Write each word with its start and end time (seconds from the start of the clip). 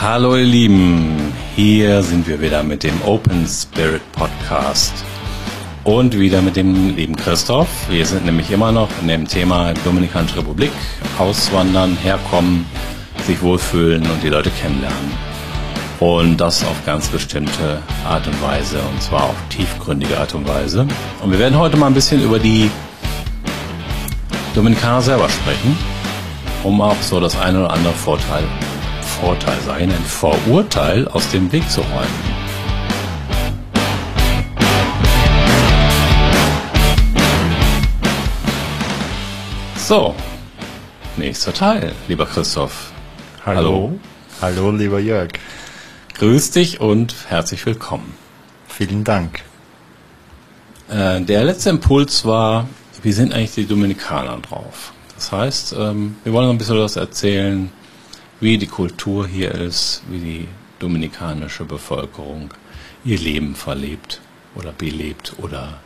Hallo 0.00 0.36
ihr 0.36 0.44
Lieben, 0.44 1.32
hier 1.56 2.04
sind 2.04 2.28
wir 2.28 2.40
wieder 2.40 2.62
mit 2.62 2.84
dem 2.84 3.02
Open 3.04 3.44
Spirit 3.48 4.00
Podcast 4.12 4.92
und 5.82 6.16
wieder 6.16 6.40
mit 6.40 6.54
dem 6.54 6.94
lieben 6.94 7.16
Christoph. 7.16 7.66
Wir 7.90 8.06
sind 8.06 8.24
nämlich 8.24 8.48
immer 8.52 8.70
noch 8.70 8.88
in 9.02 9.08
dem 9.08 9.26
Thema 9.26 9.74
Dominikanische 9.84 10.36
Republik, 10.36 10.70
auswandern, 11.18 11.96
herkommen, 12.00 12.64
sich 13.26 13.42
wohlfühlen 13.42 14.08
und 14.08 14.22
die 14.22 14.28
Leute 14.28 14.50
kennenlernen. 14.50 15.10
Und 15.98 16.36
das 16.36 16.64
auf 16.64 16.86
ganz 16.86 17.08
bestimmte 17.08 17.82
Art 18.06 18.24
und 18.28 18.40
Weise, 18.40 18.78
und 18.78 19.02
zwar 19.02 19.24
auf 19.24 19.36
tiefgründige 19.48 20.16
Art 20.16 20.32
und 20.32 20.46
Weise. 20.46 20.86
Und 21.24 21.32
wir 21.32 21.40
werden 21.40 21.58
heute 21.58 21.76
mal 21.76 21.88
ein 21.88 21.94
bisschen 21.94 22.22
über 22.22 22.38
die 22.38 22.70
Dominikaner 24.54 25.02
selber 25.02 25.28
sprechen, 25.28 25.76
um 26.62 26.80
auch 26.80 27.02
so 27.02 27.18
das 27.18 27.36
eine 27.36 27.64
oder 27.64 27.72
andere 27.72 27.94
Vorteil, 27.94 28.44
Vorteil 29.20 29.58
sein, 29.66 29.90
ein 29.90 30.04
Vorurteil 30.04 31.08
aus 31.08 31.28
dem 31.32 31.50
Weg 31.50 31.68
zu 31.68 31.80
räumen. 31.80 32.38
So, 39.76 40.14
nächster 41.16 41.52
Teil, 41.52 41.92
lieber 42.06 42.26
Christoph. 42.26 42.92
Hallo. 43.44 43.98
Hallo, 44.40 44.70
lieber 44.70 45.00
Jörg. 45.00 45.30
Grüß 46.14 46.52
dich 46.52 46.80
und 46.80 47.16
herzlich 47.28 47.66
willkommen. 47.66 48.14
Vielen 48.68 49.02
Dank. 49.02 49.40
Äh, 50.88 51.22
der 51.22 51.42
letzte 51.42 51.70
Impuls 51.70 52.24
war, 52.24 52.68
wie 53.02 53.12
sind 53.12 53.34
eigentlich 53.34 53.54
die 53.54 53.66
Dominikaner 53.66 54.38
drauf? 54.38 54.92
Das 55.16 55.32
heißt, 55.32 55.74
ähm, 55.76 56.16
wir 56.22 56.32
wollen 56.32 56.50
ein 56.50 56.58
bisschen 56.58 56.78
was 56.78 56.94
erzählen, 56.94 57.72
wie 58.40 58.58
die 58.58 58.66
Kultur 58.66 59.26
hier 59.26 59.52
ist, 59.54 60.02
wie 60.08 60.18
die 60.18 60.48
dominikanische 60.78 61.64
Bevölkerung 61.64 62.50
ihr 63.04 63.18
Leben 63.18 63.54
verlebt 63.54 64.20
oder 64.54 64.72
belebt 64.72 65.34
oder 65.38 65.80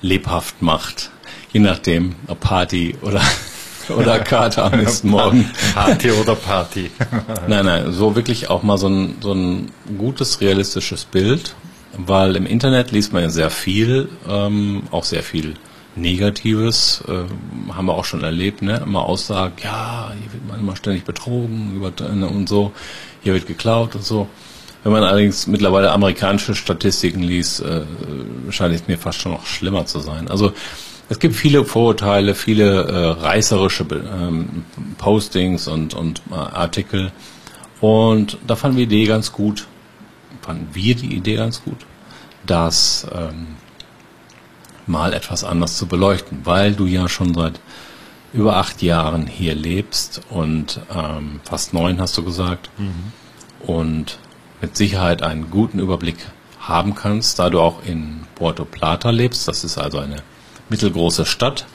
lebhaft 0.00 0.62
macht 0.62 1.10
je 1.52 1.60
nachdem, 1.60 2.14
ob 2.26 2.40
Party 2.40 2.96
oder, 3.02 3.22
oder 3.96 4.18
Kater 4.20 4.64
am 4.64 4.78
nächsten 4.78 5.08
Morgen. 5.08 5.50
Party 5.74 6.10
oder 6.10 6.34
Party. 6.34 6.90
nein, 7.48 7.66
nein, 7.66 7.92
so 7.92 8.16
wirklich 8.16 8.50
auch 8.50 8.62
mal 8.62 8.78
so 8.78 8.88
ein, 8.88 9.16
so 9.20 9.32
ein 9.32 9.70
gutes, 9.98 10.40
realistisches 10.40 11.04
Bild, 11.04 11.54
weil 11.96 12.36
im 12.36 12.46
Internet 12.46 12.90
liest 12.90 13.12
man 13.12 13.22
ja 13.22 13.30
sehr 13.30 13.50
viel, 13.50 14.08
ähm, 14.28 14.84
auch 14.90 15.04
sehr 15.04 15.22
viel 15.22 15.54
Negatives, 15.94 17.04
äh, 17.06 17.72
haben 17.72 17.86
wir 17.86 17.94
auch 17.94 18.04
schon 18.04 18.22
erlebt, 18.22 18.62
ne? 18.62 18.82
Immer 18.84 19.04
Aussagen, 19.04 19.54
ja, 19.62 20.12
hier 20.18 20.32
wird 20.32 20.48
man 20.48 20.60
immer 20.60 20.76
ständig 20.76 21.04
betrogen 21.04 21.74
über, 21.76 21.92
und 22.28 22.48
so, 22.48 22.72
hier 23.22 23.34
wird 23.34 23.46
geklaut 23.46 23.94
und 23.94 24.04
so. 24.04 24.28
Wenn 24.84 24.92
man 24.92 25.04
allerdings 25.04 25.46
mittlerweile 25.46 25.92
amerikanische 25.92 26.54
Statistiken 26.54 27.22
liest, 27.22 27.60
äh, 27.60 27.82
scheint 28.50 28.74
es 28.74 28.88
mir 28.88 28.98
fast 28.98 29.20
schon 29.20 29.32
noch 29.32 29.46
schlimmer 29.46 29.86
zu 29.86 30.00
sein. 30.00 30.28
Also 30.28 30.52
es 31.08 31.18
gibt 31.18 31.36
viele 31.36 31.64
Vorurteile, 31.64 32.34
viele 32.34 32.84
äh, 32.84 33.06
reißerische 33.20 33.84
ähm, 33.92 34.64
Postings 34.98 35.68
und, 35.68 35.94
und 35.94 36.22
äh, 36.30 36.34
Artikel. 36.34 37.12
Und 37.80 38.38
da 38.46 38.56
fanden 38.56 38.78
wir 38.78 38.86
die 38.86 39.02
Idee 39.02 39.08
ganz 39.08 39.30
gut, 39.30 39.66
fanden 40.40 40.68
wir 40.72 40.94
die 40.94 41.14
Idee 41.14 41.36
ganz 41.36 41.62
gut, 41.62 41.78
das 42.46 43.06
ähm, 43.14 43.48
mal 44.86 45.12
etwas 45.12 45.44
anders 45.44 45.76
zu 45.76 45.86
beleuchten, 45.86 46.40
weil 46.44 46.74
du 46.74 46.86
ja 46.86 47.08
schon 47.08 47.34
seit 47.34 47.60
über 48.32 48.56
acht 48.56 48.82
Jahren 48.82 49.26
hier 49.26 49.54
lebst 49.54 50.22
und 50.30 50.80
ähm, 50.94 51.40
fast 51.44 51.74
neun 51.74 52.00
hast 52.00 52.16
du 52.16 52.24
gesagt 52.24 52.70
mhm. 52.78 53.12
und 53.66 54.18
mit 54.60 54.76
Sicherheit 54.76 55.22
einen 55.22 55.50
guten 55.50 55.78
Überblick 55.78 56.16
haben 56.60 56.94
kannst, 56.94 57.38
da 57.38 57.50
du 57.50 57.60
auch 57.60 57.84
in 57.84 58.20
Puerto 58.36 58.64
Plata 58.64 59.10
lebst. 59.10 59.48
Das 59.48 59.64
ist 59.64 59.76
also 59.76 59.98
eine 59.98 60.22
mittelgroße 60.68 61.26
Stadt. 61.26 61.66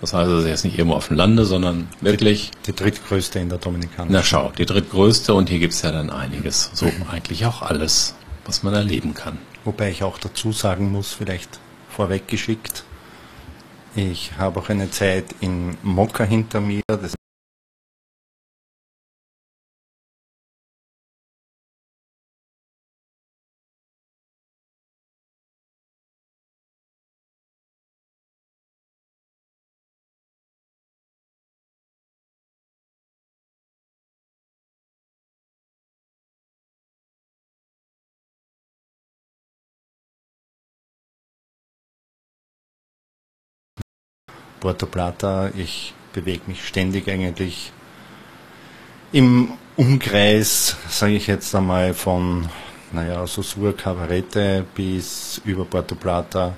Das 0.00 0.12
heißt, 0.12 0.30
es 0.30 0.44
ist 0.44 0.48
jetzt 0.48 0.64
nicht 0.64 0.78
irgendwo 0.78 0.96
auf 0.96 1.08
dem 1.08 1.16
Lande, 1.16 1.44
sondern 1.44 1.88
wirklich. 2.00 2.50
Die, 2.64 2.72
die 2.72 2.76
drittgrößte 2.76 3.38
in 3.38 3.48
der 3.48 3.58
Dominikanischen. 3.58 4.12
Na 4.12 4.22
schau, 4.22 4.52
die 4.56 4.66
drittgrößte 4.66 5.34
und 5.34 5.48
hier 5.48 5.58
gibt 5.58 5.72
es 5.72 5.82
ja 5.82 5.90
dann 5.90 6.10
einiges. 6.10 6.70
So 6.74 6.86
eigentlich 7.10 7.46
auch 7.46 7.62
alles, 7.62 8.14
was 8.44 8.62
man 8.62 8.74
erleben 8.74 9.14
kann. 9.14 9.38
Wobei 9.64 9.90
ich 9.90 10.04
auch 10.04 10.18
dazu 10.18 10.52
sagen 10.52 10.92
muss, 10.92 11.12
vielleicht 11.12 11.58
vorweg 11.96 12.28
geschickt, 12.28 12.84
ich 13.94 14.32
habe 14.36 14.60
auch 14.60 14.68
eine 14.68 14.90
Zeit 14.90 15.24
in 15.40 15.78
Mokka 15.82 16.24
hinter 16.24 16.60
mir. 16.60 16.82
Das 16.86 17.15
Puerto 44.66 44.86
Plata. 44.86 45.50
Ich 45.56 45.94
bewege 46.12 46.42
mich 46.48 46.66
ständig 46.66 47.08
eigentlich 47.08 47.70
im 49.12 49.52
Umkreis, 49.76 50.76
sage 50.88 51.12
ich 51.12 51.28
jetzt 51.28 51.54
einmal, 51.54 51.94
von 51.94 52.48
naja, 52.90 53.24
so 53.28 53.42
Sur 53.42 53.76
Cabarete 53.76 54.64
bis 54.74 55.40
über 55.44 55.64
Puerto 55.64 55.94
Plata, 55.94 56.54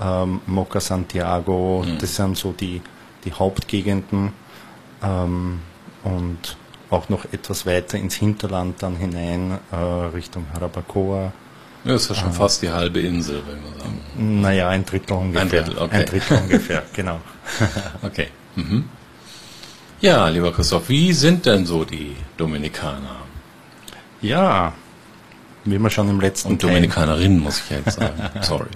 ähm, 0.00 0.40
Moca 0.46 0.80
Santiago, 0.80 1.84
mhm. 1.86 1.98
das 1.98 2.16
sind 2.16 2.38
so 2.38 2.52
die, 2.52 2.80
die 3.26 3.34
Hauptgegenden 3.34 4.32
ähm, 5.02 5.60
und 6.04 6.56
auch 6.88 7.10
noch 7.10 7.26
etwas 7.32 7.66
weiter 7.66 7.98
ins 7.98 8.14
Hinterland 8.14 8.82
dann 8.82 8.96
hinein, 8.96 9.58
äh, 9.72 9.76
Richtung 9.76 10.46
Harabacoa. 10.54 11.32
Ja, 11.86 11.92
das 11.92 12.02
ist 12.02 12.08
ja 12.08 12.14
schon 12.16 12.30
ah. 12.30 12.32
fast 12.32 12.62
die 12.62 12.70
halbe 12.70 13.00
Insel, 13.00 13.42
wenn 13.46 13.62
wir 13.62 13.80
sagen. 13.80 14.40
Naja, 14.40 14.68
ein 14.70 14.84
Drittel 14.84 15.16
ungefähr. 15.16 15.42
Ein 15.42 15.48
Drittel, 15.48 15.78
okay. 15.78 15.96
Ein 15.96 16.06
Drittel 16.06 16.38
ungefähr, 16.38 16.82
genau. 16.92 17.20
okay. 18.02 18.28
Mhm. 18.56 18.88
Ja, 20.00 20.28
lieber 20.28 20.52
Christoph, 20.52 20.88
wie 20.88 21.12
sind 21.12 21.46
denn 21.46 21.64
so 21.64 21.84
die 21.84 22.16
Dominikaner? 22.36 23.16
Ja, 24.20 24.72
wie 25.64 25.78
wir 25.78 25.90
schon 25.90 26.10
im 26.10 26.20
letzten 26.20 26.50
Und 26.50 26.62
Dominikanerinnen, 26.62 27.38
muss 27.38 27.60
ich 27.60 27.70
jetzt 27.70 27.98
sagen. 27.98 28.20
Sorry. 28.42 28.68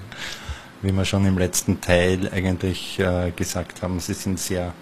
Wie 0.81 0.93
wir 0.93 1.05
schon 1.05 1.27
im 1.27 1.37
letzten 1.37 1.81
Teil 1.81 2.31
eigentlich 2.33 3.01
äh, 3.01 3.33
gesagt 3.33 3.83
haben, 3.83 3.99
sie 3.99 4.15
sind 4.15 4.39
sehr 4.39 4.73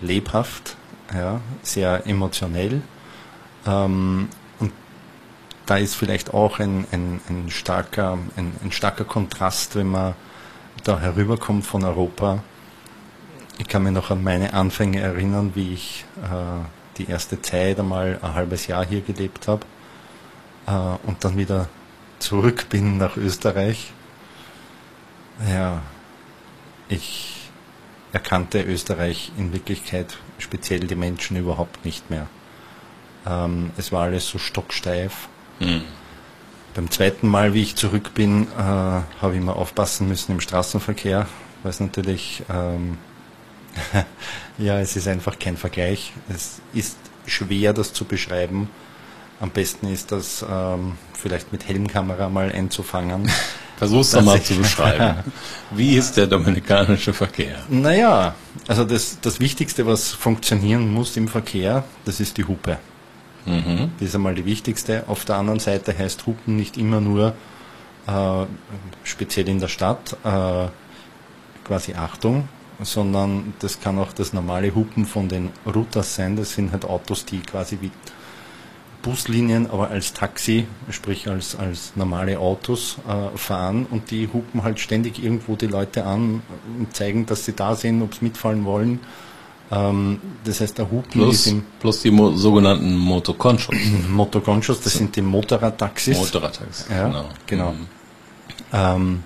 lebhaft, 0.00 0.76
ja, 1.12 1.40
sehr 1.62 2.06
emotionell. 2.06 2.80
Ähm, 3.66 4.28
da 5.66 5.78
ist 5.78 5.94
vielleicht 5.94 6.34
auch 6.34 6.58
ein, 6.58 6.86
ein, 6.92 7.20
ein, 7.28 7.50
starker, 7.50 8.18
ein, 8.36 8.52
ein 8.62 8.72
starker 8.72 9.04
Kontrast, 9.04 9.76
wenn 9.76 9.88
man 9.88 10.14
da 10.82 11.00
herüberkommt 11.00 11.64
von 11.64 11.84
Europa. 11.84 12.42
Ich 13.58 13.68
kann 13.68 13.84
mich 13.84 13.92
noch 13.92 14.10
an 14.10 14.22
meine 14.22 14.52
Anfänge 14.52 15.00
erinnern, 15.00 15.52
wie 15.54 15.72
ich 15.72 16.04
äh, 16.22 16.64
die 16.98 17.08
erste 17.08 17.40
Zeit 17.40 17.78
einmal 17.78 18.18
ein 18.20 18.34
halbes 18.34 18.66
Jahr 18.66 18.84
hier 18.84 19.00
gelebt 19.00 19.48
habe 19.48 19.64
äh, 20.66 21.08
und 21.08 21.24
dann 21.24 21.38
wieder 21.38 21.68
zurück 22.18 22.66
bin 22.68 22.98
nach 22.98 23.16
Österreich. 23.16 23.92
Ja, 25.48 25.82
ich 26.88 27.50
erkannte 28.12 28.62
Österreich 28.62 29.32
in 29.36 29.52
Wirklichkeit 29.52 30.18
speziell 30.38 30.80
die 30.80 30.94
Menschen 30.94 31.36
überhaupt 31.36 31.84
nicht 31.84 32.10
mehr. 32.10 32.26
Ähm, 33.26 33.70
es 33.76 33.92
war 33.92 34.02
alles 34.02 34.28
so 34.28 34.38
stocksteif 34.38 35.28
Mhm. 35.60 35.82
Beim 36.74 36.90
zweiten 36.90 37.28
Mal, 37.28 37.54
wie 37.54 37.62
ich 37.62 37.76
zurück 37.76 38.14
bin, 38.14 38.48
äh, 38.58 38.60
habe 38.60 39.32
ich 39.32 39.36
immer 39.36 39.56
aufpassen 39.56 40.08
müssen 40.08 40.32
im 40.32 40.40
Straßenverkehr, 40.40 41.26
weil 41.62 41.70
es 41.70 41.78
natürlich, 41.78 42.42
ähm, 42.50 42.98
ja, 44.58 44.80
es 44.80 44.96
ist 44.96 45.06
einfach 45.06 45.38
kein 45.38 45.56
Vergleich. 45.56 46.12
Es 46.28 46.60
ist 46.72 46.96
schwer, 47.26 47.72
das 47.72 47.92
zu 47.92 48.04
beschreiben. 48.04 48.68
Am 49.40 49.50
besten 49.50 49.88
ist 49.88 50.10
das 50.10 50.44
ähm, 50.48 50.92
vielleicht 51.12 51.52
mit 51.52 51.68
Helmkamera 51.68 52.28
mal 52.28 52.50
einzufangen. 52.50 53.30
Versuch's 53.76 54.10
doch 54.10 54.22
mal 54.22 54.40
zu 54.42 54.54
beschreiben. 54.56 55.32
Wie 55.70 55.96
ist 55.96 56.16
der 56.16 56.26
dominikanische 56.26 57.12
Verkehr? 57.12 57.58
Naja, 57.68 58.34
also 58.68 58.84
das, 58.84 59.18
das 59.20 59.40
Wichtigste, 59.40 59.86
was 59.86 60.12
funktionieren 60.12 60.92
muss 60.92 61.16
im 61.16 61.28
Verkehr, 61.28 61.84
das 62.04 62.20
ist 62.20 62.36
die 62.36 62.44
Hupe. 62.44 62.78
Mhm. 63.46 63.92
Das 63.98 64.08
ist 64.08 64.14
einmal 64.14 64.34
die 64.34 64.44
wichtigste. 64.44 65.04
Auf 65.06 65.24
der 65.24 65.36
anderen 65.36 65.60
Seite 65.60 65.96
heißt 65.96 66.26
Hupen 66.26 66.56
nicht 66.56 66.76
immer 66.76 67.00
nur, 67.00 67.34
äh, 68.06 68.46
speziell 69.02 69.48
in 69.48 69.60
der 69.60 69.68
Stadt, 69.68 70.16
äh, 70.24 70.68
quasi 71.64 71.94
Achtung, 71.94 72.48
sondern 72.80 73.54
das 73.60 73.80
kann 73.80 73.98
auch 73.98 74.12
das 74.12 74.32
normale 74.32 74.74
Hupen 74.74 75.06
von 75.06 75.28
den 75.28 75.50
Routers 75.66 76.14
sein. 76.14 76.36
Das 76.36 76.54
sind 76.54 76.72
halt 76.72 76.84
Autos, 76.84 77.24
die 77.24 77.40
quasi 77.40 77.78
wie 77.80 77.90
Buslinien 79.04 79.70
aber 79.70 79.90
als 79.90 80.14
Taxi, 80.14 80.66
sprich 80.90 81.28
als, 81.28 81.56
als 81.56 81.92
normale 81.94 82.38
Autos 82.38 82.96
äh, 83.06 83.36
fahren 83.36 83.86
und 83.90 84.10
die 84.10 84.30
hupen 84.32 84.62
halt 84.62 84.80
ständig 84.80 85.22
irgendwo 85.22 85.56
die 85.56 85.66
Leute 85.66 86.04
an 86.06 86.42
und 86.78 86.96
zeigen, 86.96 87.26
dass 87.26 87.44
sie 87.44 87.52
da 87.52 87.76
sind, 87.76 88.00
ob 88.00 88.14
sie 88.14 88.24
mitfahren 88.24 88.64
wollen. 88.64 89.00
Ähm, 89.70 90.20
das 90.44 90.60
heißt, 90.60 90.78
der 90.78 90.90
Hupen 90.90 91.10
plus, 91.10 91.34
ist 91.34 91.46
im 91.46 91.64
plus 91.80 92.02
die 92.02 92.10
mo 92.10 92.32
sogenannten 92.32 92.96
Motoconchos. 92.96 93.74
Motoconchos, 94.10 94.80
das 94.80 94.94
sind 94.94 95.16
die 95.16 95.22
Motorradtaxis. 95.22 96.18
Motorradtaxis, 96.18 96.86
ja, 96.90 97.06
genau. 97.06 97.24
genau. 97.46 97.72
Mhm. 97.72 97.86
Ähm, 98.72 99.22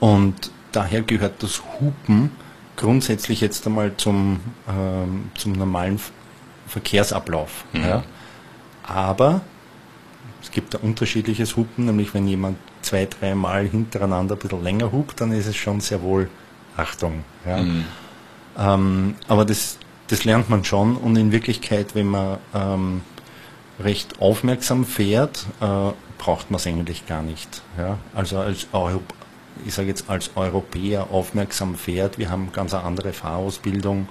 und 0.00 0.50
daher 0.72 1.02
gehört 1.02 1.42
das 1.42 1.62
Hupen 1.80 2.30
grundsätzlich 2.76 3.40
jetzt 3.40 3.66
einmal 3.66 3.96
zum, 3.96 4.40
ähm, 4.68 5.30
zum 5.34 5.52
normalen 5.52 5.98
Verkehrsablauf. 6.68 7.64
Mhm. 7.72 7.80
Ja. 7.80 8.04
Aber 8.84 9.40
es 10.42 10.50
gibt 10.50 10.76
ein 10.76 10.82
unterschiedliches 10.82 11.56
Hupen, 11.56 11.86
nämlich 11.86 12.14
wenn 12.14 12.28
jemand 12.28 12.58
zwei, 12.82 13.06
dreimal 13.06 13.66
hintereinander 13.66 14.36
ein 14.36 14.38
bisschen 14.38 14.62
länger 14.62 14.92
hupt, 14.92 15.20
dann 15.20 15.32
ist 15.32 15.46
es 15.46 15.56
schon 15.56 15.80
sehr 15.80 16.02
wohl 16.02 16.30
Achtung. 16.76 17.24
Ja. 17.44 17.58
Mhm. 17.58 17.84
Ähm, 18.58 19.16
aber 19.28 19.44
das, 19.44 19.78
das 20.08 20.24
lernt 20.24 20.48
man 20.48 20.64
schon 20.64 20.96
und 20.96 21.16
in 21.16 21.32
Wirklichkeit, 21.32 21.94
wenn 21.94 22.06
man 22.06 22.38
ähm, 22.54 23.00
recht 23.80 24.20
aufmerksam 24.20 24.84
fährt, 24.84 25.46
äh, 25.60 25.92
braucht 26.18 26.50
man 26.50 26.58
es 26.58 26.66
eigentlich 26.66 27.06
gar 27.06 27.22
nicht. 27.22 27.62
Ja. 27.76 27.98
Also 28.14 28.38
als 28.38 28.68
Euro, 28.72 29.02
ich 29.66 29.74
sage 29.74 29.88
jetzt 29.88 30.08
als 30.08 30.30
Europäer 30.36 31.08
aufmerksam 31.10 31.74
fährt, 31.74 32.18
wir 32.18 32.30
haben 32.30 32.52
ganz 32.52 32.72
eine 32.72 32.84
andere 32.84 33.12
Fahrausbildung, 33.12 34.08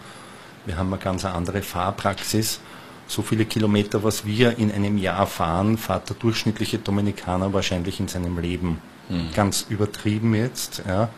wir 0.66 0.78
haben 0.78 0.94
eine 0.94 1.02
ganz 1.02 1.26
andere 1.26 1.62
Fahrpraxis 1.62 2.60
so 3.08 3.22
viele 3.22 3.46
Kilometer, 3.46 4.04
was 4.04 4.26
wir 4.26 4.58
in 4.58 4.72
einem 4.72 4.98
Jahr 4.98 5.28
fahren, 5.28 5.78
fährt 5.78 6.10
der 6.10 6.16
durchschnittliche 6.16 6.80
Dominikaner 6.80 7.54
wahrscheinlich 7.54 8.00
in 8.00 8.08
seinem 8.08 8.38
Leben. 8.40 8.82
Mhm. 9.10 9.30
Ganz 9.36 9.66
übertrieben 9.70 10.34
jetzt. 10.34 10.82
Ja. 10.88 11.10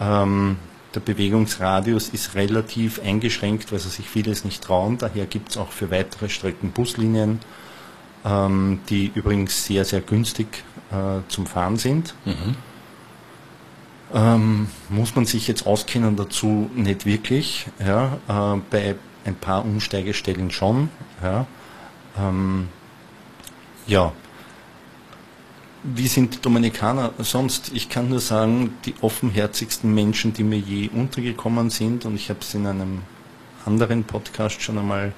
Ähm, 0.00 0.56
der 0.94 1.00
Bewegungsradius 1.00 2.08
ist 2.08 2.34
relativ 2.34 3.00
eingeschränkt, 3.00 3.70
weil 3.72 3.78
sie 3.78 3.90
sich 3.90 4.08
vieles 4.08 4.44
nicht 4.44 4.62
trauen. 4.62 4.98
Daher 4.98 5.26
gibt 5.26 5.50
es 5.50 5.56
auch 5.56 5.70
für 5.70 5.90
weitere 5.90 6.28
Strecken 6.28 6.70
Buslinien, 6.72 7.40
ähm, 8.24 8.80
die 8.88 9.12
übrigens 9.14 9.66
sehr, 9.66 9.84
sehr 9.84 10.00
günstig 10.00 10.64
äh, 10.90 11.20
zum 11.28 11.46
Fahren 11.46 11.76
sind. 11.76 12.14
Mhm. 12.24 12.56
Ähm, 14.14 14.68
muss 14.88 15.14
man 15.14 15.26
sich 15.26 15.46
jetzt 15.48 15.66
auskennen 15.66 16.16
dazu 16.16 16.70
nicht 16.74 17.04
wirklich. 17.04 17.66
Ja. 17.78 18.18
Äh, 18.28 18.60
bei 18.70 18.94
ein 19.26 19.34
paar 19.34 19.64
Umsteigestellen 19.64 20.50
schon. 20.50 20.88
Ja, 21.22 21.46
ähm, 22.18 22.68
ja. 23.86 24.12
Wie 25.84 26.08
sind 26.08 26.34
die 26.34 26.40
Dominikaner 26.40 27.12
sonst? 27.18 27.70
Ich 27.72 27.88
kann 27.88 28.08
nur 28.08 28.18
sagen, 28.18 28.74
die 28.84 28.96
offenherzigsten 29.00 29.94
Menschen, 29.94 30.32
die 30.32 30.42
mir 30.42 30.58
je 30.58 30.88
untergekommen 30.88 31.70
sind, 31.70 32.04
und 32.04 32.16
ich 32.16 32.30
habe 32.30 32.40
es 32.40 32.52
in 32.54 32.66
einem 32.66 33.02
anderen 33.64 34.02
Podcast 34.02 34.60
schon 34.60 34.78
einmal 34.78 35.12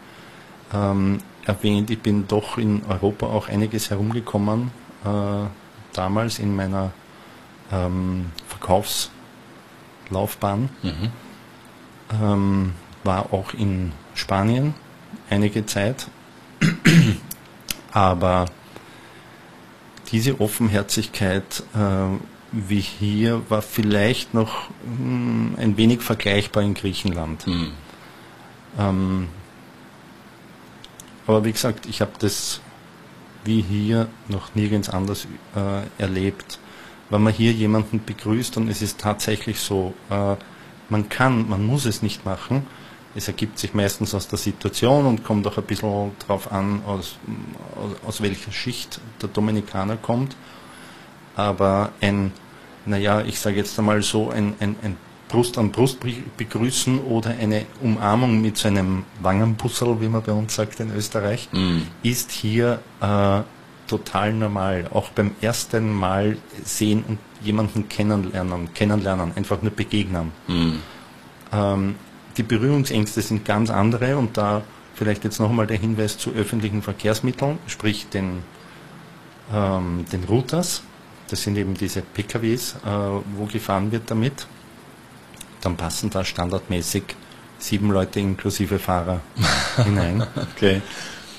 ähm, 0.72 1.18
erwähnt, 1.46 1.90
ich 1.90 2.00
bin 2.00 2.28
doch 2.28 2.58
in 2.58 2.82
Europa 2.86 3.24
auch 3.26 3.48
einiges 3.48 3.88
herumgekommen, 3.90 4.70
äh, 5.04 5.46
damals 5.94 6.38
in 6.38 6.54
meiner 6.54 6.92
ähm, 7.72 8.26
Verkaufslaufbahn. 8.48 10.68
Mhm. 10.82 11.08
Ähm, 12.20 12.74
war 13.02 13.32
auch 13.32 13.54
in 13.54 13.92
Spanien 14.14 14.74
einige 15.30 15.64
Zeit. 15.64 16.08
Aber 17.92 18.44
diese 20.12 20.40
Offenherzigkeit 20.40 21.62
äh, 21.74 22.18
wie 22.52 22.80
hier 22.80 23.42
war 23.48 23.62
vielleicht 23.62 24.34
noch 24.34 24.70
mh, 24.84 24.96
hm, 24.96 25.56
ein 25.58 25.76
wenig 25.76 26.00
vergleichbar 26.02 26.62
in 26.62 26.74
Griechenland. 26.74 27.46
Mhm. 27.46 27.72
Ähm, 28.78 29.28
aber 31.26 31.44
wie 31.44 31.52
gesagt, 31.52 31.86
ich 31.86 32.00
habe 32.00 32.12
das 32.18 32.60
wie 33.44 33.62
hier 33.62 34.08
noch 34.28 34.54
nirgends 34.54 34.88
anders 34.88 35.26
äh, 35.56 36.02
erlebt. 36.02 36.58
Wenn 37.08 37.22
man 37.22 37.32
hier 37.32 37.52
jemanden 37.52 38.04
begrüßt 38.04 38.56
und 38.56 38.68
es 38.68 38.82
ist 38.82 38.98
tatsächlich 39.00 39.60
so, 39.60 39.94
äh, 40.10 40.36
man 40.88 41.08
kann, 41.08 41.48
man 41.48 41.64
muss 41.64 41.86
es 41.86 42.02
nicht 42.02 42.24
machen, 42.24 42.66
es 43.14 43.26
ergibt 43.28 43.58
sich 43.58 43.74
meistens 43.74 44.14
aus 44.14 44.28
der 44.28 44.38
Situation 44.38 45.06
und 45.06 45.24
kommt 45.24 45.46
auch 45.46 45.58
ein 45.58 45.64
bisschen 45.64 46.12
darauf 46.20 46.52
an, 46.52 46.82
aus, 46.86 47.16
aus, 47.76 47.96
aus, 48.06 48.22
welcher 48.22 48.52
Schicht 48.52 49.00
der 49.20 49.28
Dominikaner 49.28 49.96
kommt. 49.96 50.36
Aber 51.34 51.92
ein, 52.00 52.32
naja, 52.86 53.22
ich 53.22 53.40
sage 53.40 53.56
jetzt 53.56 53.78
einmal 53.78 54.02
so, 54.02 54.30
ein, 54.30 54.54
ein, 54.60 54.76
ein 54.82 54.96
Brust 55.28 55.58
an 55.58 55.70
Brust 55.70 55.98
begrüßen 56.36 57.00
oder 57.00 57.30
eine 57.30 57.66
Umarmung 57.80 58.40
mit 58.40 58.56
so 58.56 58.68
einem 58.68 59.04
Wangenpussel, 59.22 60.00
wie 60.00 60.08
man 60.08 60.22
bei 60.22 60.32
uns 60.32 60.56
sagt 60.56 60.80
in 60.80 60.92
Österreich, 60.94 61.48
mm. 61.52 61.82
ist 62.02 62.32
hier 62.32 62.80
äh, 63.00 63.40
total 63.86 64.32
normal. 64.32 64.88
Auch 64.92 65.10
beim 65.10 65.32
ersten 65.40 65.92
Mal 65.92 66.36
sehen 66.64 67.04
und 67.06 67.18
jemanden 67.42 67.88
kennenlernen, 67.88 68.74
kennenlernen, 68.74 69.32
einfach 69.36 69.62
nur 69.62 69.70
begegnen. 69.70 70.32
Mm. 70.48 70.72
Ähm, 71.52 71.94
die 72.36 72.42
Berührungsängste 72.42 73.22
sind 73.22 73.44
ganz 73.44 73.70
andere 73.70 74.16
und 74.16 74.36
da 74.36 74.62
vielleicht 74.94 75.24
jetzt 75.24 75.40
noch 75.40 75.50
einmal 75.50 75.66
der 75.66 75.78
Hinweis 75.78 76.18
zu 76.18 76.30
öffentlichen 76.32 76.82
Verkehrsmitteln, 76.82 77.58
sprich 77.66 78.08
den, 78.08 78.42
ähm, 79.52 80.04
den 80.12 80.24
Routers. 80.24 80.82
Das 81.28 81.42
sind 81.42 81.56
eben 81.56 81.74
diese 81.74 82.02
PKWs, 82.02 82.76
äh, 82.84 82.88
wo 83.36 83.46
gefahren 83.46 83.92
wird 83.92 84.10
damit. 84.10 84.46
Dann 85.60 85.76
passen 85.76 86.10
da 86.10 86.24
standardmäßig 86.24 87.04
sieben 87.58 87.90
Leute 87.90 88.20
inklusive 88.20 88.78
Fahrer 88.78 89.20
hinein. 89.84 90.26
Okay. 90.54 90.82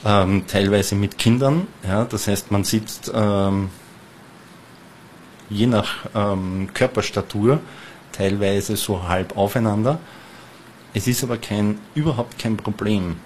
Ähm, 0.03 0.45
teilweise 0.47 0.95
mit 0.95 1.17
Kindern. 1.17 1.67
Ja, 1.87 2.05
das 2.05 2.27
heißt, 2.27 2.51
man 2.51 2.63
sitzt 2.63 3.11
ähm, 3.13 3.69
je 5.49 5.67
nach 5.67 6.05
ähm, 6.15 6.69
Körperstatur 6.73 7.59
teilweise 8.11 8.75
so 8.75 9.07
halb 9.07 9.37
aufeinander 9.37 9.99
es 10.93 11.07
ist 11.07 11.23
aber 11.23 11.37
kein, 11.37 11.79
überhaupt 11.95 12.37
kein 12.39 12.57
Problem. 12.57 13.17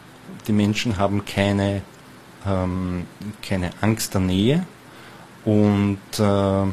Die 0.48 0.54
Menschen 0.54 0.98
haben 0.98 1.26
keine, 1.26 1.82
ähm, 2.46 3.06
keine 3.42 3.72
Angst 3.82 4.14
der 4.14 4.22
Nähe 4.22 4.66
und 5.44 6.00
äh, 6.20 6.66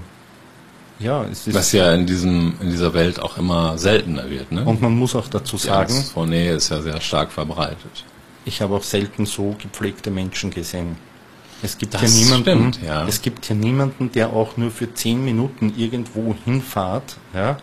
ja, 1.02 1.24
es 1.24 1.46
ist. 1.46 1.54
Was 1.54 1.72
ja 1.72 1.92
in, 1.94 2.06
diesem, 2.06 2.54
in 2.60 2.70
dieser 2.70 2.94
Welt 2.94 3.20
auch 3.20 3.36
immer 3.36 3.76
seltener 3.76 4.30
wird. 4.30 4.52
Ne? 4.52 4.64
Und 4.64 4.80
man 4.80 4.96
muss 4.96 5.16
auch 5.16 5.28
dazu 5.28 5.56
sagen. 5.56 5.94
Die 5.94 6.12
vor 6.12 6.26
Nähe 6.26 6.54
ist 6.54 6.70
ja 6.70 6.80
sehr 6.80 7.00
stark 7.00 7.32
verbreitet. 7.32 8.04
Ich 8.44 8.60
habe 8.60 8.74
auch 8.74 8.82
selten 8.82 9.26
so 9.26 9.54
gepflegte 9.60 10.10
Menschen 10.10 10.50
gesehen. 10.50 10.96
Es 11.62 11.78
gibt, 11.78 11.94
das 11.94 12.00
hier 12.00 12.24
niemanden, 12.24 12.72
stimmt, 12.72 12.82
ja. 12.82 13.06
es 13.06 13.22
gibt 13.22 13.46
hier 13.46 13.54
niemanden, 13.54 14.10
der 14.10 14.32
auch 14.32 14.56
nur 14.56 14.72
für 14.72 14.92
zehn 14.94 15.24
Minuten 15.24 15.72
irgendwo 15.76 16.34
hinfahrt, 16.44 17.18
ja, 17.34 17.56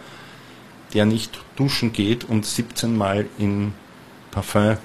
der 0.93 1.05
nicht 1.05 1.39
duschen 1.55 1.93
geht 1.93 2.23
und 2.23 2.45
17 2.45 2.95
Mal 2.97 3.27
in 3.37 3.73
Parfum 4.31 4.77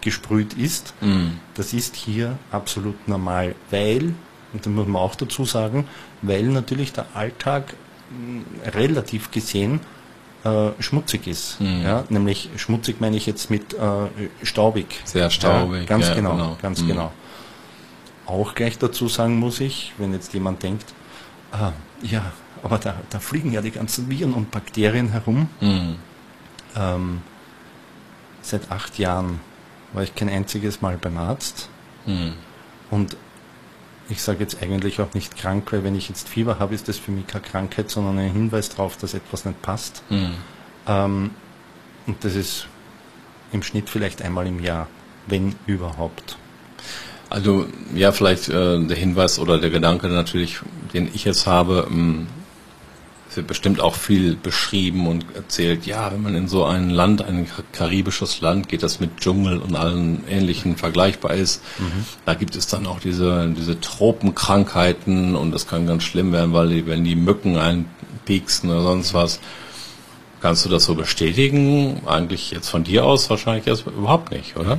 gesprüht 0.00 0.54
ist. 0.54 0.94
Mm. 1.00 1.38
Das 1.54 1.72
ist 1.72 1.96
hier 1.96 2.38
absolut 2.50 3.08
normal, 3.08 3.54
weil, 3.70 4.14
und 4.52 4.64
da 4.64 4.70
muss 4.70 4.86
man 4.86 5.02
auch 5.02 5.14
dazu 5.14 5.44
sagen, 5.44 5.86
weil 6.22 6.44
natürlich 6.44 6.92
der 6.92 7.06
Alltag 7.14 7.74
mh, 8.10 8.70
relativ 8.74 9.30
gesehen 9.30 9.80
äh, 10.44 10.70
schmutzig 10.78 11.26
ist. 11.26 11.60
Mm. 11.60 11.82
Ja, 11.82 12.04
nämlich 12.08 12.50
schmutzig 12.56 13.00
meine 13.00 13.16
ich 13.16 13.26
jetzt 13.26 13.50
mit 13.50 13.74
äh, 13.74 14.08
staubig. 14.42 14.86
Sehr 15.04 15.30
staubig. 15.30 15.80
Ja, 15.80 15.86
ganz 15.86 16.08
ja, 16.08 16.14
genau, 16.14 16.32
genau, 16.32 16.58
ganz 16.62 16.82
mm. 16.82 16.86
genau. 16.86 17.12
Auch 18.26 18.54
gleich 18.54 18.78
dazu 18.78 19.08
sagen 19.08 19.38
muss 19.38 19.60
ich, 19.60 19.92
wenn 19.98 20.12
jetzt 20.12 20.34
jemand 20.34 20.62
denkt, 20.62 20.92
ah, 21.50 21.72
ja, 22.02 22.32
aber 22.62 22.78
da, 22.78 22.94
da 23.10 23.18
fliegen 23.18 23.52
ja 23.52 23.62
die 23.62 23.70
ganzen 23.70 24.08
Viren 24.08 24.34
und 24.34 24.50
Bakterien 24.50 25.08
herum. 25.08 25.48
Mhm. 25.60 25.96
Ähm, 26.76 27.22
seit 28.42 28.70
acht 28.70 28.98
Jahren 28.98 29.40
war 29.92 30.02
ich 30.02 30.14
kein 30.14 30.28
einziges 30.28 30.80
Mal 30.80 30.96
beim 30.96 31.16
Arzt. 31.18 31.68
Mhm. 32.06 32.34
Und 32.90 33.16
ich 34.08 34.22
sage 34.22 34.40
jetzt 34.40 34.62
eigentlich 34.62 35.00
auch 35.00 35.12
nicht 35.14 35.36
krank, 35.36 35.70
weil 35.72 35.84
wenn 35.84 35.94
ich 35.94 36.08
jetzt 36.08 36.28
Fieber 36.28 36.58
habe, 36.58 36.74
ist 36.74 36.88
das 36.88 36.98
für 36.98 37.10
mich 37.10 37.26
keine 37.26 37.44
Krankheit, 37.44 37.90
sondern 37.90 38.18
ein 38.18 38.32
Hinweis 38.32 38.70
darauf, 38.70 38.96
dass 38.96 39.14
etwas 39.14 39.44
nicht 39.44 39.60
passt. 39.62 40.02
Mhm. 40.08 40.34
Ähm, 40.86 41.30
und 42.06 42.24
das 42.24 42.34
ist 42.34 42.66
im 43.52 43.62
Schnitt 43.62 43.90
vielleicht 43.90 44.22
einmal 44.22 44.46
im 44.46 44.62
Jahr, 44.62 44.88
wenn 45.26 45.54
überhaupt. 45.66 46.38
Also 47.30 47.66
ja, 47.94 48.12
vielleicht 48.12 48.48
äh, 48.48 48.82
der 48.86 48.96
Hinweis 48.96 49.38
oder 49.38 49.58
der 49.58 49.70
Gedanke 49.70 50.08
natürlich, 50.08 50.60
den 50.94 51.10
ich 51.12 51.24
jetzt 51.24 51.46
habe, 51.46 51.86
ähm, 51.90 52.26
wird 53.38 53.46
bestimmt 53.46 53.80
auch 53.80 53.94
viel 53.94 54.34
beschrieben 54.34 55.06
und 55.06 55.24
erzählt, 55.34 55.86
ja, 55.86 56.12
wenn 56.12 56.22
man 56.22 56.34
in 56.34 56.48
so 56.48 56.64
ein 56.64 56.90
Land, 56.90 57.22
ein 57.22 57.46
karibisches 57.72 58.40
Land 58.40 58.68
geht, 58.68 58.82
das 58.82 59.00
mit 59.00 59.16
Dschungel 59.18 59.58
und 59.58 59.76
allen 59.76 60.24
ähnlichen 60.28 60.76
vergleichbar 60.76 61.34
ist, 61.34 61.62
mhm. 61.78 62.04
da 62.26 62.34
gibt 62.34 62.56
es 62.56 62.66
dann 62.66 62.86
auch 62.86 63.00
diese, 63.00 63.48
diese 63.56 63.80
Tropenkrankheiten 63.80 65.36
und 65.36 65.52
das 65.52 65.66
kann 65.66 65.86
ganz 65.86 66.02
schlimm 66.02 66.32
werden, 66.32 66.52
weil 66.52 66.68
die, 66.68 66.86
wenn 66.86 67.04
die 67.04 67.16
Mücken 67.16 67.56
einpieksen 67.56 68.70
oder 68.70 68.82
sonst 68.82 69.14
was. 69.14 69.40
Kannst 70.40 70.64
du 70.64 70.68
das 70.68 70.84
so 70.84 70.94
bestätigen? 70.94 72.02
Eigentlich 72.06 72.50
jetzt 72.50 72.68
von 72.68 72.84
dir 72.84 73.04
aus 73.04 73.30
wahrscheinlich 73.30 73.66
erst 73.66 73.86
überhaupt 73.86 74.30
nicht, 74.30 74.56
oder? 74.56 74.78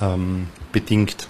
Ähm, 0.00 0.48
bedingt. 0.72 1.28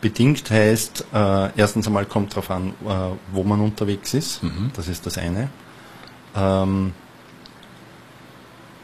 Bedingt 0.00 0.48
heißt, 0.50 1.06
äh, 1.12 1.50
erstens 1.56 1.86
einmal 1.88 2.06
kommt 2.06 2.32
darauf 2.32 2.50
an, 2.50 2.68
äh, 2.68 3.16
wo 3.32 3.42
man 3.42 3.60
unterwegs 3.60 4.14
ist. 4.14 4.42
Mhm. 4.42 4.70
Das 4.74 4.86
ist 4.86 5.06
das 5.06 5.18
eine. 5.18 5.50
Ähm, 6.36 6.92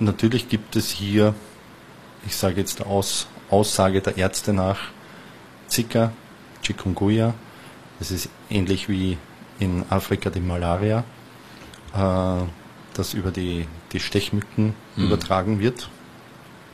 natürlich 0.00 0.48
gibt 0.48 0.74
es 0.74 0.90
hier, 0.90 1.34
ich 2.26 2.34
sage 2.36 2.56
jetzt 2.60 2.80
der 2.80 2.88
Aus, 2.88 3.28
Aussage 3.48 4.00
der 4.00 4.16
Ärzte 4.16 4.52
nach, 4.52 4.78
Zika, 5.68 6.12
Chikungunya. 6.62 7.34
Das 8.00 8.10
ist 8.10 8.28
ähnlich 8.50 8.88
wie 8.88 9.16
in 9.60 9.84
Afrika 9.90 10.30
die 10.30 10.40
Malaria, 10.40 11.04
äh, 11.94 12.44
das 12.94 13.14
über 13.14 13.30
die, 13.30 13.68
die 13.92 14.00
Stechmücken 14.00 14.74
mhm. 14.96 15.04
übertragen 15.04 15.60
wird. 15.60 15.88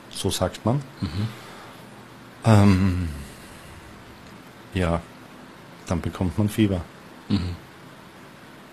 So 0.09 0.31
sagt 0.31 0.65
man. 0.65 0.81
Mhm. 0.99 1.27
Ähm, 2.43 3.09
ja, 4.73 5.01
dann 5.87 6.01
bekommt 6.01 6.37
man 6.37 6.49
Fieber. 6.49 6.81
Mhm. 7.29 7.55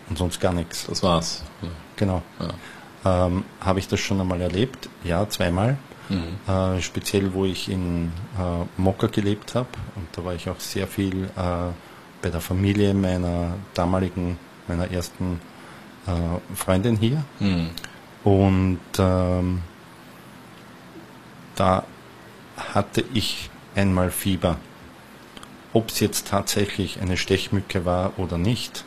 Und 0.08 0.18
sonst 0.18 0.40
gar 0.40 0.52
nichts. 0.52 0.86
Das 0.86 1.02
war's. 1.02 1.42
Ja. 1.62 1.68
Genau. 1.96 2.22
Ja. 2.40 3.26
Ähm, 3.26 3.44
Habe 3.60 3.78
ich 3.78 3.88
das 3.88 4.00
schon 4.00 4.20
einmal 4.20 4.40
erlebt? 4.40 4.88
Ja, 5.04 5.28
zweimal. 5.28 5.76
Mhm. 6.08 6.52
Äh, 6.52 6.80
speziell, 6.80 7.34
wo 7.34 7.44
ich 7.44 7.68
in 7.68 8.12
äh, 8.38 8.80
Mokka 8.80 9.08
gelebt 9.08 9.54
habe. 9.54 9.68
Und 9.94 10.08
da 10.12 10.24
war 10.24 10.34
ich 10.34 10.48
auch 10.48 10.60
sehr 10.60 10.86
viel 10.86 11.24
äh, 11.24 11.72
bei 12.22 12.30
der 12.30 12.40
Familie 12.40 12.94
meiner 12.94 13.54
damaligen, 13.74 14.38
meiner 14.66 14.90
ersten 14.90 15.40
äh, 16.06 16.54
Freundin 16.54 16.96
hier. 16.96 17.22
Mhm. 17.40 17.70
Und 18.24 18.80
ähm, 18.98 19.60
da 21.54 21.84
hatte 22.56 23.04
ich 23.14 23.50
einmal 23.74 24.10
Fieber. 24.10 24.58
Ob 25.72 25.90
es 25.90 26.00
jetzt 26.00 26.28
tatsächlich 26.28 27.00
eine 27.00 27.16
Stechmücke 27.16 27.84
war 27.84 28.18
oder 28.18 28.38
nicht, 28.38 28.84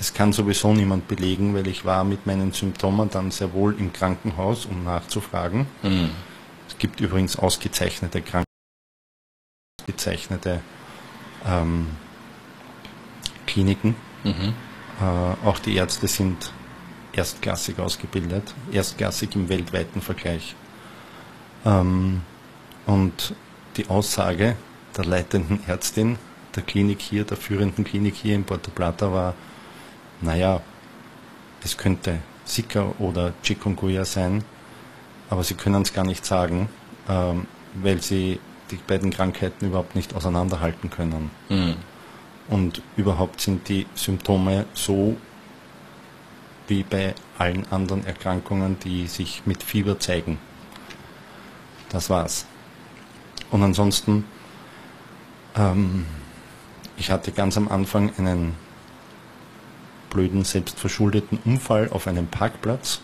es 0.00 0.14
kann 0.14 0.32
sowieso 0.32 0.72
niemand 0.72 1.08
belegen, 1.08 1.54
weil 1.54 1.66
ich 1.66 1.84
war 1.84 2.04
mit 2.04 2.26
meinen 2.26 2.52
Symptomen 2.52 3.10
dann 3.10 3.30
sehr 3.30 3.52
wohl 3.52 3.74
im 3.78 3.92
Krankenhaus, 3.92 4.66
um 4.66 4.84
nachzufragen. 4.84 5.66
Mhm. 5.82 6.10
Es 6.68 6.78
gibt 6.78 7.00
übrigens 7.00 7.36
ausgezeichnete 7.36 8.20
Krankenhäuser, 8.20 8.44
ausgezeichnete 9.80 10.60
ähm, 11.46 11.88
Kliniken. 13.46 13.96
Mhm. 14.22 14.54
Äh, 15.00 15.46
auch 15.46 15.58
die 15.58 15.74
Ärzte 15.74 16.06
sind 16.06 16.52
erstklassig 17.12 17.78
ausgebildet, 17.80 18.54
erstklassig 18.70 19.34
im 19.34 19.48
weltweiten 19.48 20.00
Vergleich. 20.00 20.54
Ähm, 21.64 22.22
und 22.86 23.34
die 23.76 23.88
Aussage 23.88 24.56
der 24.98 25.06
leitenden 25.06 25.60
Ärztin 25.66 26.18
der 26.54 26.62
Klinik 26.64 27.00
hier, 27.00 27.24
der 27.24 27.36
führenden 27.36 27.84
Klinik 27.84 28.16
hier 28.16 28.34
in 28.34 28.44
Porto 28.44 28.70
Plata 28.70 29.12
war, 29.12 29.34
naja, 30.20 30.60
es 31.62 31.76
könnte 31.76 32.18
Zika 32.44 32.94
oder 32.98 33.32
Chikungunya 33.42 34.04
sein, 34.04 34.44
aber 35.30 35.44
sie 35.44 35.54
können 35.54 35.82
es 35.82 35.92
gar 35.92 36.04
nicht 36.04 36.26
sagen, 36.26 36.68
ähm, 37.08 37.46
weil 37.74 38.02
sie 38.02 38.40
die 38.70 38.76
beiden 38.76 39.10
Krankheiten 39.10 39.66
überhaupt 39.66 39.94
nicht 39.94 40.14
auseinanderhalten 40.14 40.90
können. 40.90 41.30
Mhm. 41.48 41.76
Und 42.48 42.82
überhaupt 42.96 43.40
sind 43.40 43.68
die 43.68 43.86
Symptome 43.94 44.64
so 44.72 45.16
wie 46.66 46.82
bei 46.82 47.14
allen 47.38 47.70
anderen 47.70 48.04
Erkrankungen, 48.04 48.78
die 48.80 49.06
sich 49.06 49.42
mit 49.46 49.62
Fieber 49.62 49.98
zeigen. 49.98 50.38
Das 51.88 52.10
war's. 52.10 52.46
Und 53.50 53.62
ansonsten, 53.62 54.24
ähm, 55.56 56.06
ich 56.96 57.10
hatte 57.10 57.32
ganz 57.32 57.56
am 57.56 57.68
Anfang 57.68 58.12
einen 58.18 58.54
blöden, 60.10 60.44
selbstverschuldeten 60.44 61.38
Unfall 61.44 61.88
auf 61.90 62.06
einem 62.06 62.26
Parkplatz 62.26 63.00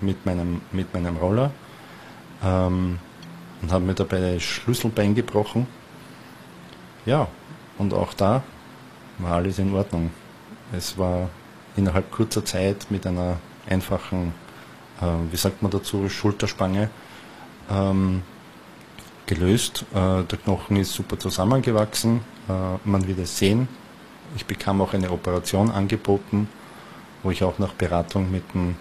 mit 0.00 0.26
meinem, 0.26 0.60
mit 0.72 0.92
meinem 0.92 1.16
Roller 1.16 1.52
ähm, 2.42 2.98
und 3.62 3.72
habe 3.72 3.84
mir 3.84 3.94
dabei 3.94 4.34
das 4.34 4.42
Schlüsselbein 4.42 5.14
gebrochen. 5.14 5.66
Ja, 7.06 7.28
und 7.78 7.94
auch 7.94 8.14
da 8.14 8.42
war 9.18 9.36
alles 9.36 9.58
in 9.58 9.74
Ordnung. 9.74 10.10
Es 10.72 10.98
war 10.98 11.30
innerhalb 11.76 12.10
kurzer 12.10 12.44
Zeit 12.44 12.86
mit 12.90 13.06
einer 13.06 13.36
einfachen, 13.68 14.34
äh, 15.00 15.04
wie 15.30 15.36
sagt 15.36 15.62
man 15.62 15.70
dazu, 15.70 16.08
Schulterspange 16.08 16.90
ähm, 17.70 18.22
gelöst. 19.30 19.84
Äh, 19.94 20.24
der 20.24 20.38
Knochen 20.44 20.76
ist 20.76 20.92
super 20.92 21.18
zusammengewachsen. 21.18 22.20
Äh, 22.48 22.52
man 22.84 23.06
wird 23.06 23.20
es 23.20 23.38
sehen. 23.38 23.68
Ich 24.36 24.44
bekam 24.44 24.80
auch 24.80 24.92
eine 24.92 25.10
Operation 25.10 25.70
angeboten, 25.70 26.48
wo 27.22 27.30
ich 27.30 27.42
auch 27.42 27.58
nach 27.58 27.72
Beratung 27.74 28.30
mit 28.30 28.42
dem, 28.54 28.76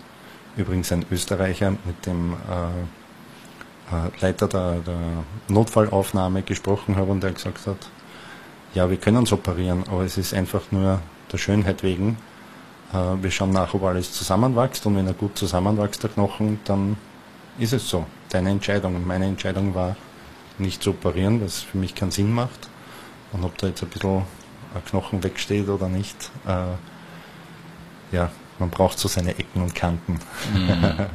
übrigens 0.58 0.92
ein 0.92 1.06
Österreicher, 1.12 1.72
mit 1.72 2.06
dem 2.06 2.34
äh, 2.34 3.96
äh, 3.96 4.22
Leiter 4.22 4.48
der, 4.48 4.76
der, 4.86 5.00
Notfallaufnahme 5.48 6.44
gesprochen 6.44 6.96
habe 6.96 7.12
und 7.12 7.24
der 7.24 7.32
gesagt 7.32 7.66
hat, 7.68 7.90
ja, 8.74 8.90
wir 8.90 8.98
können 8.98 9.24
es 9.24 9.32
operieren, 9.32 9.84
aber 9.90 10.04
es 10.04 10.18
ist 10.18 10.34
einfach 10.34 10.72
nur 10.72 11.02
der 11.32 11.38
Schönheit 11.38 11.82
wegen. 11.84 12.18
Äh, 12.94 13.22
wir 13.22 13.32
schauen 13.32 13.52
nach, 13.52 13.74
ob 13.74 13.84
alles 13.84 14.12
zusammenwächst 14.14 14.86
und 14.86 14.96
wenn 14.96 15.08
er 15.08 15.14
gut 15.14 15.38
zusammenwächst, 15.38 16.04
der 16.04 16.10
Knochen, 16.12 16.60
dann 16.66 16.98
ist 17.58 17.74
es 17.74 17.88
so. 17.90 18.06
Deine 18.30 18.52
Entscheidung. 18.52 19.06
Meine 19.08 19.26
Entscheidung 19.26 19.74
war, 19.74 19.96
nicht 20.60 20.84
zu 20.84 20.92
operieren, 20.92 21.42
was 21.44 21.62
für 21.62 21.78
mich 21.78 21.96
keinen 21.96 22.12
Sinn 22.12 22.34
macht. 22.34 22.70
Und 23.32 23.44
ob 23.44 23.58
da 23.58 23.68
jetzt 23.68 23.84
ein 23.84 23.90
bisschen 23.90 24.18
ein 24.74 24.86
Knochen 24.86 25.24
wegsteht 25.24 25.70
oder 25.70 25.88
nicht, 25.88 26.32
äh, 26.48 28.16
ja, 28.16 28.32
man 28.58 28.70
braucht 28.70 29.00
so 29.00 29.08
seine 29.08 29.38
Ecken 29.38 29.62
und 29.62 29.76
Kanten. 29.76 30.20
Mhm. 30.54 31.06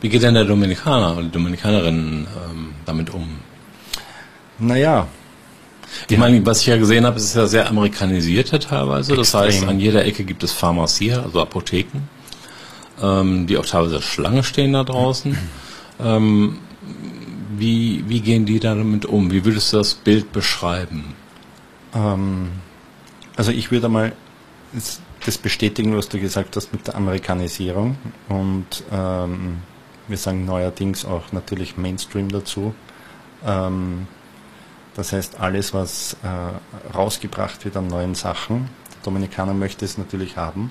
Wie 0.00 0.08
geht 0.08 0.22
denn 0.22 0.34
der 0.34 0.44
Dominikaner 0.44 1.14
oder 1.14 1.22
die 1.22 1.30
Dominikanerin 1.30 2.26
ähm, 2.50 2.74
damit 2.84 3.10
um? 3.10 3.38
Naja. 4.58 5.06
Ich 6.08 6.18
meine, 6.18 6.44
was 6.44 6.60
ich 6.60 6.66
ja 6.66 6.76
gesehen 6.76 7.06
habe, 7.06 7.16
ist 7.16 7.34
ja 7.34 7.46
sehr 7.46 7.68
amerikanisiert 7.68 8.50
teilweise. 8.64 9.14
Das 9.14 9.32
heißt, 9.32 9.64
an 9.64 9.78
jeder 9.78 10.04
Ecke 10.04 10.24
gibt 10.24 10.42
es 10.42 10.52
Pharmazie, 10.52 11.12
also 11.12 11.40
Apotheken, 11.40 12.02
ähm, 13.00 13.46
die 13.46 13.56
auch 13.56 13.66
teilweise 13.66 14.02
Schlange 14.02 14.42
stehen 14.42 14.72
da 14.72 14.84
draußen. 14.84 15.38
Ähm, 16.00 16.58
wie, 17.58 18.04
wie 18.08 18.20
gehen 18.20 18.46
die 18.46 18.60
damit 18.60 19.06
um? 19.06 19.30
Wie 19.30 19.44
würdest 19.44 19.72
du 19.72 19.78
das 19.78 19.94
Bild 19.94 20.32
beschreiben? 20.32 21.14
Ähm, 21.94 22.50
also 23.36 23.50
ich 23.50 23.70
würde 23.70 23.88
mal 23.88 24.12
das 25.24 25.38
bestätigen, 25.38 25.96
was 25.96 26.08
du 26.08 26.18
gesagt 26.18 26.56
hast 26.56 26.72
mit 26.72 26.86
der 26.86 26.96
Amerikanisierung 26.96 27.96
und 28.28 28.84
ähm, 28.92 29.58
wir 30.08 30.18
sagen 30.18 30.44
neuerdings 30.44 31.04
auch 31.04 31.32
natürlich 31.32 31.76
Mainstream 31.76 32.28
dazu. 32.28 32.74
Ähm, 33.44 34.06
das 34.94 35.12
heißt, 35.12 35.40
alles, 35.40 35.74
was 35.74 36.16
äh, 36.22 36.94
rausgebracht 36.94 37.64
wird 37.64 37.76
an 37.76 37.88
neuen 37.88 38.14
Sachen, 38.14 38.68
der 38.90 39.02
Dominikaner 39.02 39.54
möchte 39.54 39.84
es 39.84 39.98
natürlich 39.98 40.36
haben. 40.36 40.70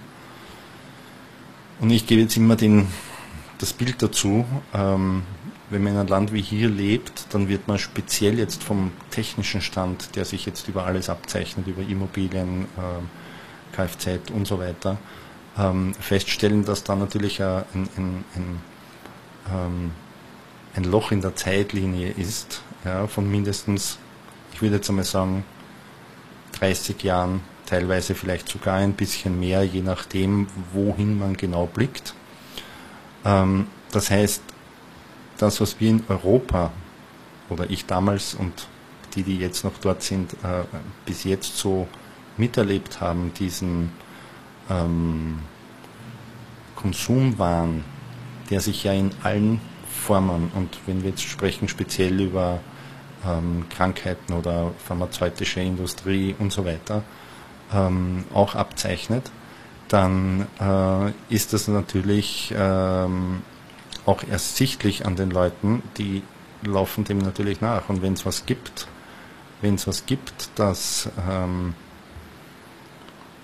Und 1.79 1.89
ich 1.89 2.07
gebe 2.07 2.21
jetzt 2.21 2.37
immer 2.37 2.55
den, 2.55 2.87
das 3.63 3.71
Bild 3.71 4.01
dazu, 4.01 4.45
ähm, 4.73 5.23
wenn 5.69 5.83
man 5.83 5.93
in 5.93 5.99
einem 5.99 6.09
Land 6.09 6.33
wie 6.33 6.41
hier 6.41 6.67
lebt, 6.67 7.27
dann 7.33 7.47
wird 7.47 7.65
man 7.69 7.79
speziell 7.79 8.37
jetzt 8.37 8.61
vom 8.61 8.91
technischen 9.09 9.61
Stand, 9.61 10.17
der 10.17 10.25
sich 10.25 10.45
jetzt 10.45 10.67
über 10.67 10.85
alles 10.85 11.09
abzeichnet, 11.09 11.65
über 11.67 11.81
Immobilien, 11.81 12.65
äh, 12.77 13.73
Kfz 13.73 14.31
und 14.33 14.45
so 14.45 14.59
weiter, 14.59 14.97
ähm, 15.57 15.93
feststellen, 15.93 16.65
dass 16.65 16.83
da 16.83 16.95
natürlich 16.95 17.41
ein, 17.41 17.63
ein, 17.73 18.25
ein, 18.35 18.61
ähm, 19.49 19.91
ein, 20.75 20.83
Loch 20.83 21.13
in 21.13 21.21
der 21.21 21.37
Zeitlinie 21.37 22.11
ist, 22.11 22.63
ja, 22.83 23.07
von 23.07 23.31
mindestens, 23.31 23.97
ich 24.53 24.61
würde 24.61 24.75
jetzt 24.75 24.89
einmal 24.89 25.05
sagen, 25.05 25.45
30 26.59 27.01
Jahren, 27.01 27.39
teilweise 27.65 28.13
vielleicht 28.13 28.49
sogar 28.49 28.75
ein 28.75 28.93
bisschen 28.93 29.39
mehr, 29.39 29.63
je 29.63 29.81
nachdem, 29.81 30.47
wohin 30.73 31.17
man 31.17 31.37
genau 31.37 31.65
blickt. 31.65 32.13
Ähm, 33.25 33.67
das 33.91 34.09
heißt, 34.09 34.41
das, 35.37 35.61
was 35.61 35.79
wir 35.79 35.89
in 35.89 36.03
Europa 36.07 36.71
oder 37.49 37.69
ich 37.69 37.85
damals 37.85 38.33
und 38.33 38.67
die, 39.15 39.23
die 39.23 39.37
jetzt 39.37 39.63
noch 39.63 39.77
dort 39.81 40.01
sind, 40.01 40.33
äh, 40.43 40.63
bis 41.05 41.23
jetzt 41.23 41.57
so 41.57 41.87
miterlebt 42.37 43.01
haben, 43.01 43.31
diesen, 43.33 43.91
ähm, 44.69 45.39
Konsumwahn, 46.83 47.83
der 48.49 48.59
sich 48.59 48.83
ja 48.83 48.91
in 48.91 49.11
allen 49.23 49.61
Formen, 49.89 50.51
und 50.53 50.77
wenn 50.85 51.03
wir 51.03 51.11
jetzt 51.11 51.23
sprechen 51.23 51.69
speziell 51.69 52.19
über 52.19 52.59
ähm, 53.25 53.65
Krankheiten 53.69 54.33
oder 54.33 54.71
pharmazeutische 54.85 55.61
Industrie 55.61 56.35
und 56.37 56.51
so 56.51 56.65
weiter, 56.65 57.03
ähm, 57.73 58.25
auch 58.33 58.55
abzeichnet, 58.55 59.31
dann 59.93 60.47
äh, 60.59 61.33
ist 61.33 61.53
das 61.53 61.67
natürlich 61.67 62.51
ähm, 62.57 63.43
auch 64.07 64.23
ersichtlich 64.23 65.05
an 65.05 65.15
den 65.15 65.29
Leuten, 65.29 65.83
die 65.99 66.23
laufen 66.63 67.03
dem 67.03 67.19
natürlich 67.19 67.61
nach. 67.61 67.89
Und 67.89 68.01
wenn 68.01 68.13
es 68.13 68.25
was 68.25 68.47
gibt, 68.47 68.87
wenn 69.61 69.75
es 69.75 69.85
was 69.85 70.07
gibt, 70.07 70.49
das 70.55 71.09
ähm, 71.29 71.75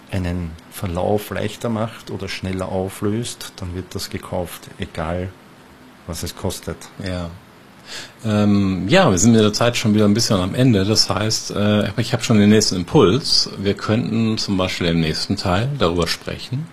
einen 0.10 0.50
Verlauf 0.72 1.29
leichter 1.29 1.70
macht 1.70 2.10
oder 2.10 2.27
schneller 2.27 2.70
auflöst, 2.70 3.53
dann 3.58 3.75
wird 3.75 3.94
das 3.94 4.10
gekauft, 4.10 4.70
egal 4.79 5.32
was 6.08 6.24
es 6.24 6.36
kostet. 6.36 6.89
Ja. 7.06 7.29
Ähm, 8.26 8.88
ja, 8.88 9.10
wir 9.10 9.18
sind 9.18 9.32
mit 9.32 9.42
der 9.42 9.54
Zeit 9.54 9.78
schon 9.78 9.94
wieder 9.94 10.06
ein 10.06 10.14
bisschen 10.14 10.38
am 10.38 10.56
Ende. 10.56 10.86
Das 10.86 11.10
heißt, 11.10 11.52
äh, 11.52 11.90
ich 12.00 12.14
habe 12.14 12.24
schon 12.24 12.40
den 12.40 12.50
nächsten 12.50 12.76
Impuls. 12.76 13.50
Wir 13.58 13.74
könnten 13.74 14.38
zum 14.38 14.58
Beispiel 14.58 14.88
im 14.88 15.00
nächsten 15.00 15.38
Teil 15.38 15.70
darüber 15.78 16.08
sprechen, 16.08 16.68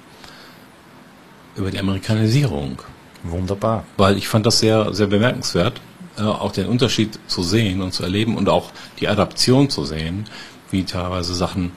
über 1.57 1.71
die 1.71 1.79
Amerikanisierung. 1.79 2.83
Wunderbar. 3.23 3.85
Weil 3.97 4.17
ich 4.17 4.29
fand 4.29 4.47
das 4.47 4.61
sehr, 4.61 4.93
sehr 4.93 5.07
bemerkenswert, 5.07 5.81
äh, 6.19 6.23
auch 6.23 6.53
den 6.53 6.67
Unterschied 6.67 7.19
zu 7.27 7.43
sehen 7.43 7.83
und 7.83 7.93
zu 7.93 8.03
erleben 8.03 8.37
und 8.37 8.49
auch 8.49 8.71
die 9.01 9.09
Adaption 9.09 9.71
zu 9.71 9.85
sehen, 9.85 10.27
wie 10.71 10.85
teilweise 10.85 11.35
Sachen 11.35 11.73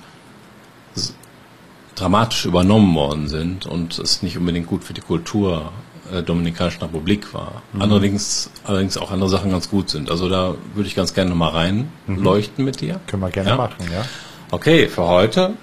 dramatisch 1.95 2.45
übernommen 2.45 2.95
worden 2.95 3.27
sind 3.27 3.65
und 3.65 3.99
es 3.99 4.23
nicht 4.23 4.37
unbedingt 4.37 4.67
gut 4.67 4.83
für 4.83 4.93
die 4.93 5.01
Kultur 5.01 5.71
der 6.11 6.21
Dominikanischen 6.21 6.81
Republik 6.81 7.33
war. 7.33 7.61
Mhm. 7.73 7.81
Allerdings, 7.81 8.49
allerdings 8.63 8.97
auch 8.97 9.11
andere 9.11 9.29
Sachen 9.29 9.51
ganz 9.51 9.69
gut 9.69 9.89
sind. 9.89 10.09
Also 10.09 10.29
da 10.29 10.55
würde 10.73 10.87
ich 10.87 10.95
ganz 10.95 11.13
gerne 11.13 11.29
nochmal 11.29 11.51
reinleuchten 11.51 12.63
mhm. 12.63 12.65
mit 12.65 12.81
dir. 12.81 12.99
Können 13.07 13.21
wir 13.21 13.29
gerne 13.29 13.49
ja? 13.49 13.55
machen, 13.55 13.85
ja. 13.91 14.05
Okay, 14.51 14.87
für 14.87 15.03
heute 15.03 15.53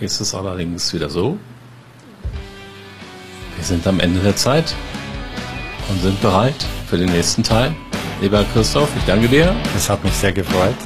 ist 0.00 0.20
es 0.20 0.34
allerdings 0.34 0.92
wieder 0.92 1.08
so. 1.08 1.38
Wir 3.56 3.64
sind 3.64 3.86
am 3.86 4.00
Ende 4.00 4.20
der 4.20 4.36
Zeit 4.36 4.74
und 5.88 6.00
sind 6.00 6.20
bereit 6.20 6.66
für 6.88 6.96
den 6.96 7.10
nächsten 7.10 7.42
Teil. 7.42 7.74
Lieber 8.20 8.44
Christoph, 8.52 8.88
ich 8.96 9.04
danke 9.04 9.28
dir. 9.28 9.54
Es 9.76 9.88
hat 9.88 10.02
mich 10.02 10.12
sehr 10.12 10.32
gefreut. 10.32 10.76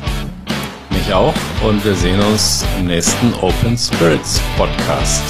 Mich 0.90 1.12
auch. 1.12 1.34
Und 1.64 1.84
wir 1.84 1.94
sehen 1.94 2.20
uns 2.20 2.64
im 2.78 2.86
nächsten 2.86 3.32
Open 3.40 3.76
Spirits 3.76 4.40
Podcast. 4.56 5.22